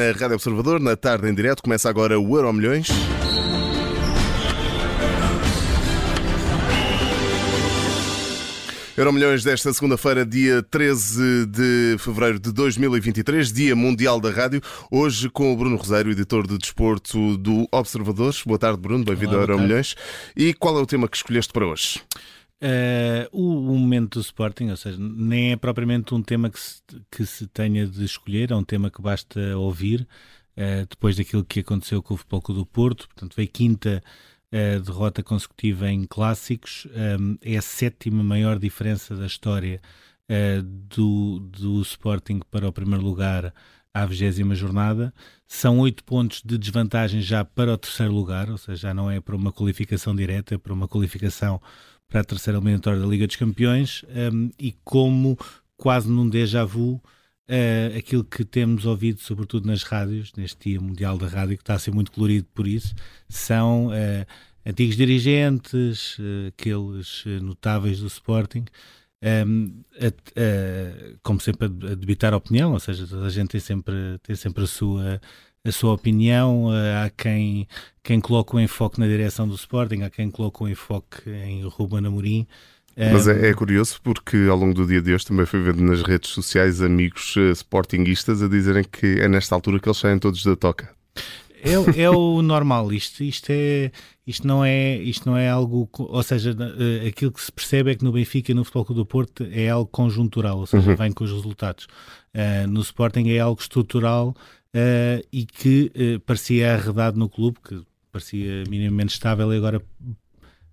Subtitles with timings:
[0.00, 2.88] Na Rádio Observador, na tarde em direto, começa agora o Euro Milhões.
[8.96, 14.62] Euro Milhões desta segunda-feira, dia 13 de fevereiro de 2023, Dia Mundial da Rádio.
[14.90, 18.42] Hoje com o Bruno Rosário, editor de desporto do Observadores.
[18.42, 19.04] Boa tarde, Bruno.
[19.04, 19.96] Bem-vindo ao Euro Milhões.
[20.34, 22.00] E qual é o tema que escolheste para hoje?
[22.62, 23.28] Uh,
[24.08, 28.04] do Sporting, ou seja, nem é propriamente um tema que se, que se tenha de
[28.04, 30.06] escolher, é um tema que basta ouvir
[30.56, 33.06] uh, depois daquilo que aconteceu com o Futebol Clube do Porto.
[33.08, 34.02] Portanto, veio quinta
[34.52, 36.86] uh, derrota consecutiva em clássicos,
[37.20, 39.80] um, é a sétima maior diferença da história
[40.64, 43.52] do, do Sporting para o primeiro lugar
[43.92, 45.12] à vigésima jornada.
[45.46, 49.20] São oito pontos de desvantagem já para o terceiro lugar, ou seja, já não é
[49.20, 51.60] para uma qualificação direta, é para uma qualificação
[52.10, 55.38] para a terceira eliminatória da Liga dos Campeões um, e como
[55.76, 61.16] quase num déjà vu uh, aquilo que temos ouvido, sobretudo nas rádios, neste Dia Mundial
[61.16, 62.94] da Rádio, que está a ser muito colorido por isso,
[63.28, 64.26] são uh,
[64.66, 68.64] antigos dirigentes, uh, aqueles notáveis do Sporting,
[69.22, 74.18] um, a, a, como sempre a, debitar a opinião, ou seja, a gente tem sempre,
[74.22, 75.20] tem sempre a sua
[75.62, 77.68] a sua opinião, eh, há quem,
[78.02, 82.06] quem coloca o enfoque na direção do Sporting, há quem coloca o enfoque em Ruben
[82.06, 82.46] Amorim.
[82.96, 86.02] Mas é, é, curioso porque ao longo do dia de hoje também fui vendo nas
[86.02, 90.42] redes sociais amigos uh, sportinguistas a dizerem que é nesta altura que eles saem todos
[90.44, 90.90] da toca.
[91.62, 93.90] É, é o normal, isto, isto, é,
[94.26, 97.94] isto, não é, isto não é algo, ou seja, uh, aquilo que se percebe é
[97.94, 100.96] que no Benfica e no Futebol Clube do Porto é algo conjuntural, ou seja, uhum.
[100.96, 101.86] vem com os resultados.
[102.34, 104.28] Uh, no Sporting é algo estrutural
[104.74, 109.82] uh, e que uh, parecia arredado no clube, que parecia minimamente estável e agora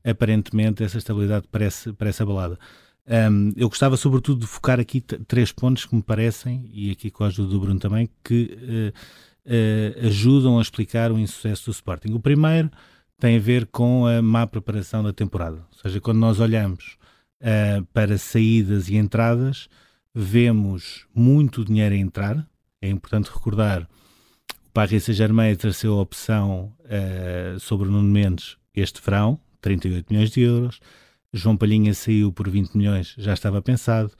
[0.03, 2.57] aparentemente essa estabilidade parece, parece abalada.
[3.07, 7.23] Um, eu gostava sobretudo de focar aqui três pontos que me parecem, e aqui com
[7.23, 8.93] a ajuda do Bruno também, que uh,
[10.03, 12.13] ajudam a explicar o insucesso do Sporting.
[12.13, 12.69] O primeiro
[13.19, 16.97] tem a ver com a má preparação da temporada, ou seja, quando nós olhamos
[17.93, 19.67] para saídas e entradas,
[20.13, 22.47] vemos muito dinheiro a entrar,
[22.81, 23.87] é importante recordar,
[24.67, 30.29] o Paris Saint-Germain exerceu a opção uh, sobre o Nuno Mendes este verão, 38 milhões
[30.29, 30.79] de euros.
[31.33, 34.11] João Palhinha saiu por 20 milhões, já estava pensado.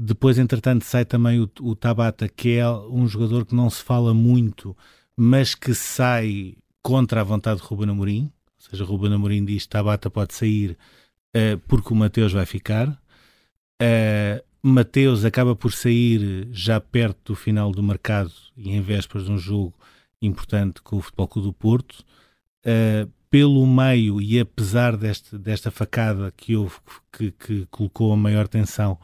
[0.00, 4.14] Depois, entretanto, sai também o, o Tabata, que é um jogador que não se fala
[4.14, 4.76] muito,
[5.16, 8.30] mas que sai contra a vontade de Ruben Amorim.
[8.60, 10.78] Ou seja, Ruben Amorim diz que Tabata pode sair
[11.34, 12.88] uh, porque o Mateus vai ficar.
[13.82, 19.32] Uh, Mateus acaba por sair já perto do final do mercado e em vésperas de
[19.32, 19.74] um jogo
[20.22, 22.04] importante com o Futebol Clube do Porto.
[22.64, 26.76] Uh, pelo meio, e apesar deste, desta facada que houve,
[27.12, 28.98] que, que, colocou a maior tensão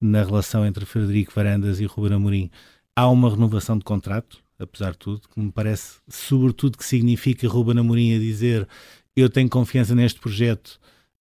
[0.00, 2.50] na relação entre Frederico Varandas e Ruben Amorim,
[2.94, 7.78] há uma renovação de contrato, apesar de tudo, que me parece, sobretudo, que significa Ruben
[7.78, 8.68] Amorim a dizer
[9.16, 10.78] eu tenho confiança neste projeto,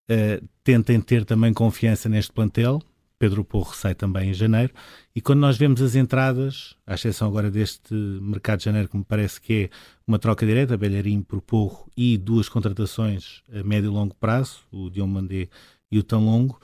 [0.09, 2.81] uh, tentem ter também confiança neste plantel,
[3.19, 4.73] Pedro Porro sai também em janeiro.
[5.15, 9.03] E quando nós vemos as entradas, à exceção agora deste mercado de janeiro, que me
[9.03, 9.69] parece que é
[10.05, 14.89] uma troca direta, Belharim por Porro e duas contratações a médio e longo prazo, o
[14.89, 15.49] Diomandé
[15.91, 16.59] e o Tão Longo,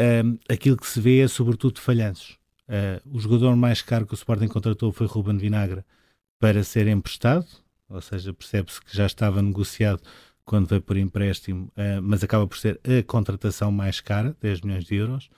[0.00, 2.38] um, aquilo que se vê é sobretudo falhanços.
[2.68, 5.84] Uh, o jogador mais caro que o Sporting contratou foi Ruben Vinagre
[6.38, 7.46] para ser emprestado,
[7.88, 10.00] ou seja, percebe-se que já estava negociado
[10.44, 14.84] quando veio por empréstimo, uh, mas acaba por ser a contratação mais cara, 10 milhões
[14.84, 15.30] de euros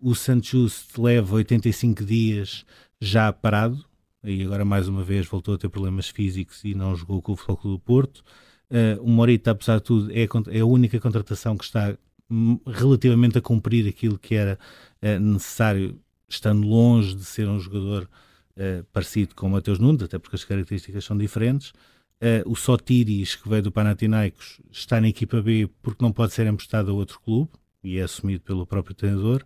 [0.00, 2.64] o Santos leva 85 dias
[3.00, 3.84] já parado,
[4.24, 7.36] e agora mais uma vez voltou a ter problemas físicos e não jogou com o
[7.36, 8.24] Futebol Clube do Porto.
[8.70, 10.26] Uh, o Morita, apesar de tudo, é,
[10.56, 11.96] é, a única contratação que está
[12.66, 14.58] relativamente a cumprir aquilo que era
[15.02, 15.98] uh, necessário,
[16.28, 18.08] estando longe de ser um jogador
[18.56, 21.72] uh, parecido com o Mateus Nunes, até porque as características são diferentes.
[22.44, 26.90] o Sotiris, que veio do Panathinaikos, está na equipa B porque não pode ser emprestado
[26.90, 27.50] a outro clube
[27.82, 29.42] e é assumido pelo próprio treinador.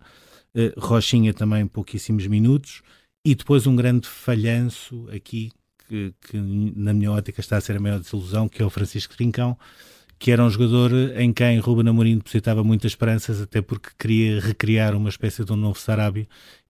[0.77, 2.81] Rochinha também pouquíssimos minutos
[3.23, 5.51] e depois um grande falhanço aqui
[5.87, 9.15] que, que, na minha ótica está a ser a maior desilusão, que é o Francisco
[9.15, 9.57] Trincão,
[10.17, 14.95] que era um jogador em quem Ruben Amorim depositava muitas esperanças, até porque queria recriar
[14.95, 16.27] uma espécie de um novo Sarabia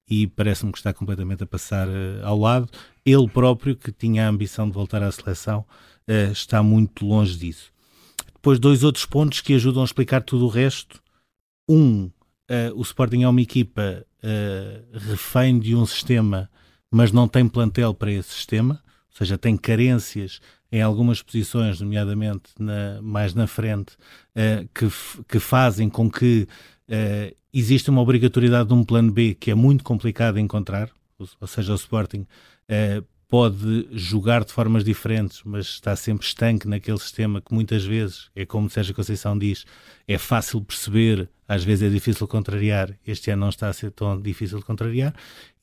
[0.09, 2.69] e parece-me que está completamente a passar uh, ao lado.
[3.05, 5.65] Ele próprio, que tinha a ambição de voltar à seleção,
[6.07, 7.71] uh, está muito longe disso.
[8.33, 11.01] Depois, dois outros pontos que ajudam a explicar tudo o resto.
[11.67, 12.11] Um, uh,
[12.75, 14.05] o Sporting é uma equipa
[14.91, 16.49] refém de um sistema,
[16.89, 18.81] mas não tem plantel para esse sistema,
[19.11, 20.41] ou seja, tem carências
[20.71, 23.93] em algumas posições, nomeadamente na, mais na frente,
[24.35, 24.87] uh, que,
[25.27, 26.47] que fazem com que
[26.89, 31.27] uh, exista uma obrigatoriedade de um plano B que é muito complicado de encontrar, ou,
[31.39, 32.25] ou seja, o Sporting
[33.27, 38.45] pode jogar de formas diferentes, mas está sempre estanque naquele sistema que muitas vezes, é
[38.45, 39.65] como Sérgio Conceição diz,
[40.07, 44.21] é fácil perceber, às vezes é difícil contrariar, este ano não está a ser tão
[44.21, 45.13] difícil de contrariar.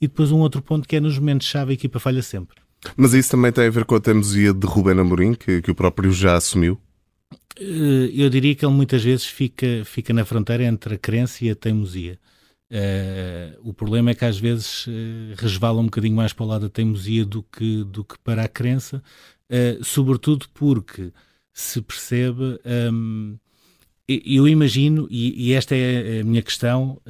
[0.01, 2.62] E depois um outro ponto que é nos momentos-chave a equipa falha sempre.
[2.96, 5.75] Mas isso também tem a ver com a teimosia de Ruben Amorim, que, que o
[5.75, 6.79] próprio já assumiu?
[7.58, 11.50] Eh, eu diria que ele muitas vezes fica, fica na fronteira entre a crença e
[11.50, 12.19] a teimosia.
[12.73, 14.90] Uh, o problema é que às vezes uh,
[15.37, 18.49] resvala um bocadinho mais para o lado da teimosia do que, do que para a
[18.49, 19.02] crença,
[19.50, 21.12] uh, sobretudo porque
[21.52, 22.58] se percebe.
[22.90, 23.37] Um,
[24.08, 27.00] eu imagino, e, e, esta é a minha questão,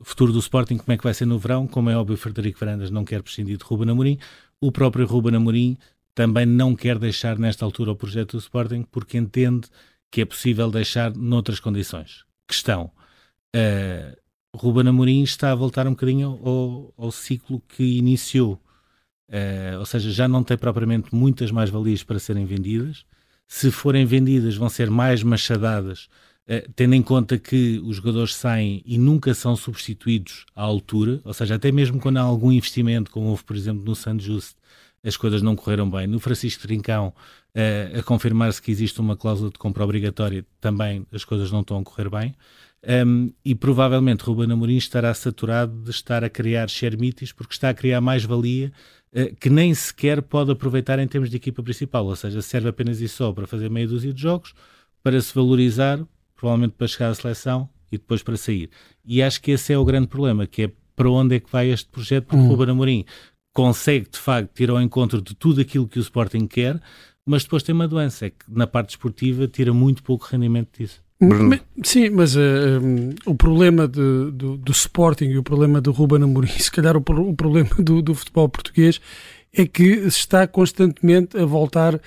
[0.00, 1.68] o futuro do Sporting, como é que vai ser no verão?
[1.68, 4.18] Como é óbvio, Frederico Varandas não quer prescindir de Ruben Amorim.
[4.62, 5.76] O próprio Ruben Amorim
[6.14, 9.66] também não quer deixar nesta altura o projeto do Sporting porque entende
[10.08, 12.24] que é possível deixar noutras condições.
[12.46, 12.92] Questão.
[13.56, 14.16] Uh,
[14.54, 18.52] Ruben Amorim está a voltar um bocadinho ao, ao ciclo que iniciou.
[19.28, 23.04] Uh, ou seja, já não tem propriamente muitas mais-valias para serem vendidas.
[23.48, 26.08] Se forem vendidas, vão ser mais machadadas,
[26.74, 31.20] tendo em conta que os jogadores saem e nunca são substituídos à altura.
[31.24, 34.56] Ou seja, até mesmo quando há algum investimento, como houve, por exemplo, no San Just,
[35.04, 36.06] as coisas não correram bem.
[36.06, 37.12] No Francisco Trincão,
[37.56, 41.78] uh, a confirmar-se que existe uma cláusula de compra obrigatória, também as coisas não estão
[41.78, 42.34] a correr bem.
[43.06, 47.74] Um, e provavelmente Ruben Amorim estará saturado de estar a criar xermites porque está a
[47.74, 48.72] criar mais-valia
[49.14, 53.00] uh, que nem sequer pode aproveitar em termos de equipa principal, ou seja, serve apenas
[53.00, 54.52] e só para fazer meia dúzia de jogos,
[55.02, 56.00] para se valorizar,
[56.42, 58.68] provavelmente para chegar à seleção e depois para sair.
[59.04, 61.70] E acho que esse é o grande problema, que é para onde é que vai
[61.70, 62.48] este projeto, porque hum.
[62.48, 63.04] Ruben Amorim
[63.54, 66.80] consegue de facto ir ao encontro de tudo aquilo que o Sporting quer,
[67.24, 71.00] mas depois tem uma doença, é que na parte esportiva tira muito pouco rendimento disso.
[71.20, 71.60] Bruno.
[71.84, 75.92] Sim, mas uh, eh, um, o problema de, do, do Sporting e o problema do
[75.92, 79.00] Ruben Amorim, se calhar o, o problema do, do, futebol português
[79.52, 82.00] é que se está constantemente a voltar,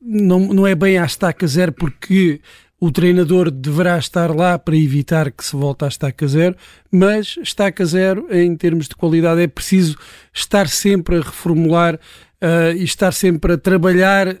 [0.00, 2.40] não, não é bem à estaca zero porque
[2.84, 6.54] o treinador deverá estar lá para evitar que se volte à estaca zero,
[6.92, 9.96] mas estaca zero em termos de qualidade é preciso
[10.34, 14.36] estar sempre a reformular uh, e estar sempre a trabalhar uh,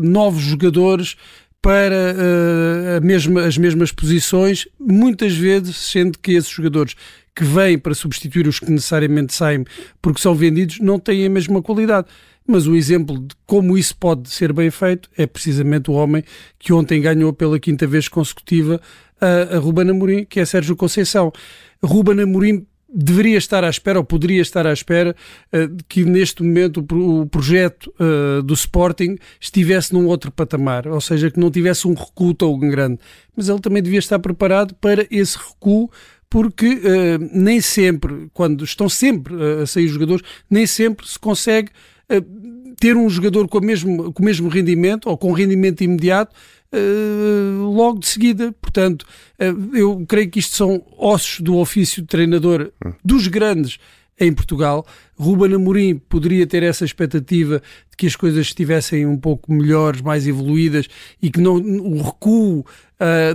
[0.00, 1.16] novos jogadores
[1.62, 6.94] para uh, mesma, as mesmas posições, muitas vezes sendo que esses jogadores
[7.34, 9.64] que vêm para substituir os que necessariamente saem
[10.00, 12.06] porque são vendidos não têm a mesma qualidade.
[12.46, 16.24] Mas o exemplo de como isso pode ser bem feito é precisamente o homem
[16.58, 18.80] que ontem ganhou pela quinta vez consecutiva
[19.20, 21.32] a, a Ruben Amorim, que é Sérgio Conceição.
[21.82, 25.14] Ruben Amorim deveria estar à espera, ou poderia estar à espera,
[25.52, 31.00] uh, que neste momento o, o projeto uh, do Sporting estivesse num outro patamar, ou
[31.00, 32.98] seja, que não tivesse um recuo tão grande.
[33.36, 35.90] Mas ele também devia estar preparado para esse recuo,
[36.28, 41.70] porque uh, nem sempre, quando estão sempre a sair jogadores, nem sempre se consegue
[42.80, 46.34] ter um jogador com, mesmo, com o mesmo rendimento ou com rendimento imediato
[46.72, 48.52] uh, logo de seguida.
[48.60, 49.06] Portanto,
[49.38, 52.72] uh, eu creio que isto são ossos do ofício de treinador
[53.04, 53.78] dos grandes
[54.18, 54.86] em Portugal.
[55.18, 60.26] Ruben Amorim poderia ter essa expectativa de que as coisas estivessem um pouco melhores, mais
[60.26, 60.86] evoluídas
[61.22, 62.64] e que não, o recuo uh,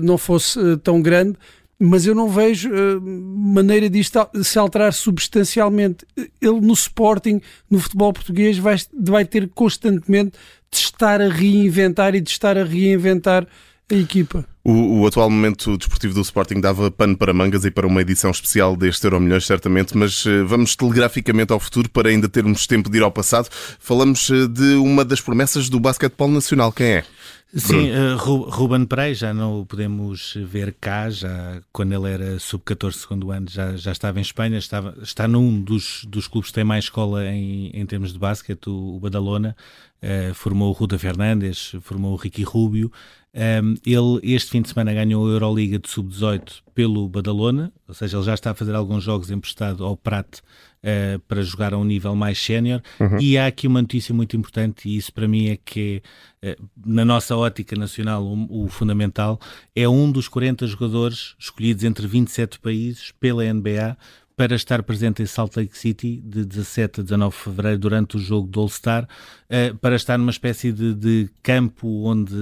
[0.02, 1.38] não fosse tão grande
[1.80, 6.06] mas eu não vejo uh, maneira disto se alterar substancialmente.
[6.42, 10.34] Ele no Sporting, no futebol português, vai, vai ter constantemente
[10.72, 13.48] de estar a reinventar e de estar a reinventar
[13.92, 14.46] a equipa.
[14.64, 18.32] O, o, atual momento desportivo do Sporting dava pano para mangas e para uma edição
[18.32, 22.90] especial deste Euro Milhões, certamente, mas uh, vamos telegraficamente ao futuro para ainda termos tempo
[22.90, 23.48] de ir ao passado.
[23.80, 26.72] Falamos uh, de uma das promessas do basquetebol nacional.
[26.72, 27.06] Quem é?
[27.54, 32.94] Sim, uh, Ruben Prey já não o podemos ver cá, já quando ele era sub-14
[32.94, 36.64] segundo ano já, já estava em Espanha, estava, está num dos, dos clubes que tem
[36.66, 39.56] mais escola em, em termos de basquete, o, o Badalona,
[40.04, 42.92] uh, formou o Ruda Fernandes, formou o Ricky Rubio,
[43.34, 48.18] um, ele este fim de semana ganhou a Euroliga de sub-18 pelo Badalona, ou seja,
[48.18, 51.86] ele já está a fazer alguns jogos emprestado ao Prat uh, para jogar a um
[51.86, 52.82] nível mais sénior.
[53.00, 53.18] Uhum.
[53.18, 56.04] E há aqui uma notícia muito importante, e isso para mim é que,
[56.44, 59.40] uh, na nossa ótica nacional, o, o, fundamental,
[59.74, 63.98] é um dos 40 jogadores escolhidos entre 27 países pela NBA
[64.36, 68.20] para estar presente em Salt Lake City de 17 a 19 de fevereiro durante o
[68.20, 72.34] jogo do All-Star, uh, para estar numa espécie de, de, campo onde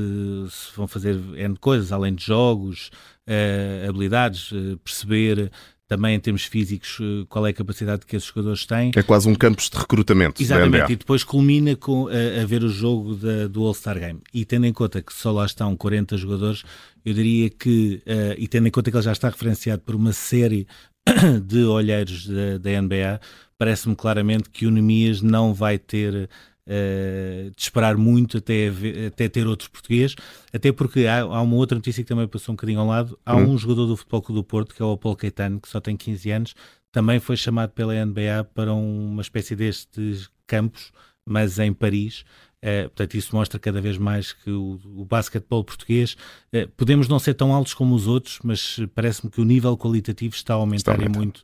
[0.49, 2.89] se vão fazer N coisas, além de jogos,
[3.27, 5.51] uh, habilidades, uh, perceber
[5.85, 6.97] também em termos físicos
[7.29, 8.91] qual é a capacidade que esses jogadores têm.
[8.95, 10.41] É quase um campus de recrutamento.
[10.41, 14.19] Exatamente, e depois culmina com a, a ver o jogo da, do All-Star Game.
[14.33, 16.63] E tendo em conta que só lá estão 40 jogadores,
[17.05, 20.13] eu diria que, uh, e tendo em conta que ele já está referenciado por uma
[20.13, 20.65] série
[21.45, 23.19] de olheiros da, da NBA,
[23.57, 26.29] parece-me claramente que o Nemias não vai ter
[26.67, 28.71] uh, de esperar muito até,
[29.07, 30.15] até ter outro português,
[30.53, 33.17] até porque há, há, uma outra notícia que também passou um bocadinho ao lado.
[33.25, 33.51] Há hum.
[33.51, 35.95] um jogador do Futebol Clube do Porto, que é o Paulo Caetano, que só tem
[35.95, 36.55] 15 anos,
[36.91, 40.91] também foi chamado pela NBA para uma espécie destes campos,
[41.25, 42.23] mas em Paris.
[42.63, 46.15] Uh, portanto, isso mostra cada vez mais que o, o basquetebol português
[46.53, 50.33] uh, podemos não ser tão altos como os outros, mas parece-me que o nível qualitativo
[50.33, 51.19] está a aumentar, está a aumentar.
[51.19, 51.43] muito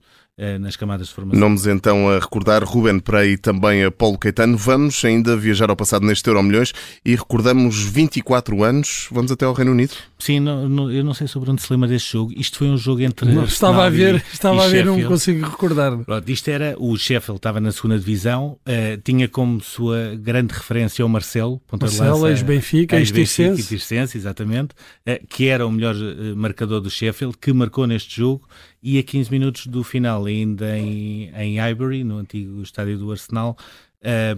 [0.59, 1.39] nas camadas de formação.
[1.39, 4.57] Nomes então a recordar Ruben Prey e também a Paulo Caetano.
[4.57, 6.73] Vamos ainda viajar ao passado neste Euro Milhões
[7.05, 9.07] e recordamos 24 anos.
[9.11, 9.93] Vamos até ao Reino Unido.
[10.17, 12.33] Sim, não, não, eu não sei sobre onde se lembra deste jogo.
[12.35, 13.31] Isto foi um jogo entre.
[13.31, 15.97] Não, estava a ver, estava a ver, não consigo recordar.
[15.97, 21.05] Pronto, isto era o Sheffield, estava na segunda divisão, uh, tinha como sua grande referência
[21.05, 24.73] o Marcelo, ponta Marcelo, ex-Benfica, ex-Tircense, exatamente,
[25.07, 28.47] uh, que era o melhor uh, marcador do Sheffield, que marcou neste jogo
[28.81, 33.57] e a 15 minutos do final, ainda em, em Highbury, no antigo estádio do Arsenal,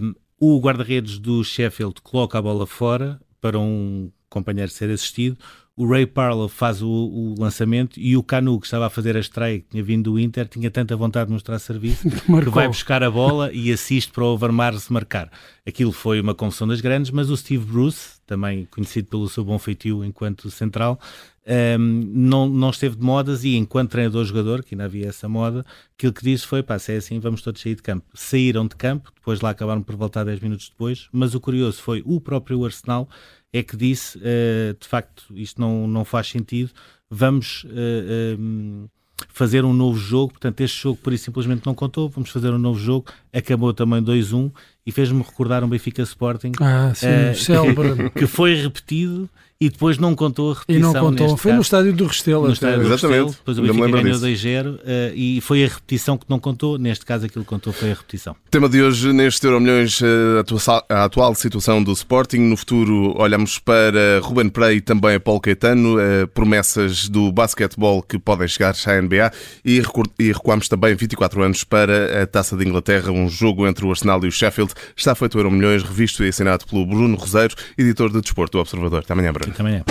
[0.00, 5.36] um, o guarda-redes do Sheffield coloca a bola fora para um companheiro ser assistido.
[5.74, 9.20] O Ray Parlow faz o, o, lançamento e o Canu, que estava a fazer a
[9.20, 13.02] estreia, que tinha vindo do Inter, tinha tanta vontade de mostrar serviço que vai buscar
[13.02, 15.30] a bola e assiste para o Overmars marcar.
[15.66, 19.58] Aquilo foi uma confusão das grandes, mas o Steve Bruce, também conhecido pelo seu bom
[19.58, 21.00] feitio enquanto central,
[21.46, 25.64] um, não, não esteve de modas e enquanto treinador-jogador, que ainda havia essa moda,
[25.96, 28.04] aquilo que disse foi, pá, se é assim, vamos todos sair de campo.
[28.14, 32.02] Saíram de campo, depois lá acabaram por voltar 10 minutos depois, mas o curioso foi
[32.04, 33.08] o próprio Arsenal
[33.52, 36.70] é que disse, uh, de facto, isto não, não faz sentido,
[37.10, 37.64] vamos...
[37.64, 38.88] Uh, um,
[39.28, 42.58] fazer um novo jogo, portanto este jogo por isso simplesmente não contou, vamos fazer um
[42.58, 44.50] novo jogo, acabou também 2-1
[44.86, 49.28] e fez-me recordar um Benfica Sporting ah, sim, uh, que foi repetido
[49.62, 50.90] e depois não contou a repetição.
[50.90, 52.46] E não contou, foi caso, no estádio do Restelo.
[52.48, 54.80] No estádio do Restelo, depois o Benfica ganhou 2-0 uh,
[55.14, 58.34] e foi a repetição que não contou, neste caso aquilo que contou foi a repetição.
[58.50, 62.38] Tema de hoje neste Euro Milhões, eh, a atual situação do Sporting.
[62.38, 68.02] No futuro olhamos para Ruben Prey e também a Paulo Caetano, uh, promessas do basquetebol
[68.02, 69.30] que podem chegar à NBA
[69.64, 69.80] e,
[70.18, 74.24] e recuamos também 24 anos para a Taça de Inglaterra, um jogo entre o Arsenal
[74.24, 74.71] e o Sheffield.
[74.96, 78.60] Está feito o Euro Milhões, revisto e assinado pelo Bruno Roseiro, editor de Desporto do
[78.60, 79.00] Observador.
[79.00, 79.52] Até amanhã, Bruno.
[79.52, 79.84] Até amanhã.